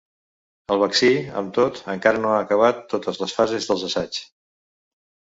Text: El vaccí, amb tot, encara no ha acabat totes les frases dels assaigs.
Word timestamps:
El 0.75 0.79
vaccí, 0.83 1.09
amb 1.41 1.51
tot, 1.57 1.77
encara 1.95 2.21
no 2.23 2.31
ha 2.35 2.39
acabat 2.45 2.79
totes 2.93 3.19
les 3.25 3.35
frases 3.41 3.67
dels 3.73 3.85
assaigs. 3.89 4.23